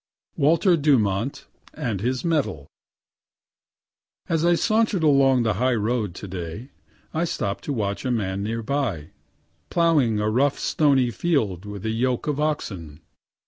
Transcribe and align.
WALTER 0.35 0.77
DUMONT 0.77 1.45
AND 1.75 2.01
HIS 2.01 2.25
MEDAL 2.25 2.65
As 4.27 4.43
I 4.43 4.55
saunter'd 4.55 5.03
along 5.03 5.43
the 5.43 5.53
high 5.61 5.75
road 5.75 6.15
yesterday, 6.15 6.71
I 7.13 7.23
stopp'd 7.25 7.63
to 7.65 7.71
watch 7.73 8.03
a 8.03 8.09
man 8.09 8.41
near 8.41 8.63
by, 8.63 9.11
ploughing 9.69 10.19
a 10.19 10.27
rough 10.27 10.57
stony 10.57 11.11
field 11.11 11.65
with 11.65 11.85
a 11.85 11.91
yoke 11.91 12.25
of 12.25 12.39
oxen. 12.39 13.01